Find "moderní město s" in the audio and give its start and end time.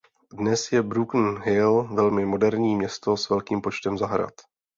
2.25-3.29